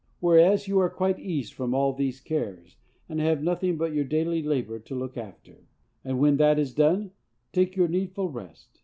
[0.19, 2.75] Whereas, you are quite eased from all these cares,
[3.07, 5.67] and have nothing but your daily labor to look after
[6.03, 7.11] and, when that is done,
[7.53, 8.79] take your needful rest.